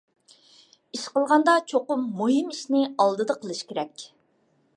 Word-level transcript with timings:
ئىش 0.97 1.03
قىلغاندا 1.17 1.55
چوقۇم 1.73 2.09
مۇھىم 2.23 2.51
ئىشنى 2.57 2.83
ئالدىدا 3.05 3.37
قىلىش 3.45 3.63
كېرەك. 3.73 4.09